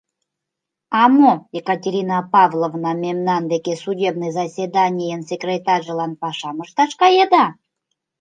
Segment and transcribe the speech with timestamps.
[1.01, 7.45] А мо, Екатерина Павловна, мемнан деке судебный заседанийын секретарьжылан пашам ышташ каеда?